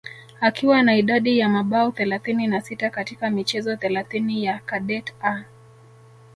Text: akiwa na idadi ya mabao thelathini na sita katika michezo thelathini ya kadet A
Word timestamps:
akiwa 0.41 0.83
na 0.83 0.95
idadi 0.97 1.39
ya 1.39 1.49
mabao 1.49 1.91
thelathini 1.91 2.47
na 2.47 2.61
sita 2.61 2.89
katika 2.89 3.29
michezo 3.29 3.75
thelathini 3.75 4.45
ya 4.45 4.59
kadet 4.59 5.13
A 5.21 5.43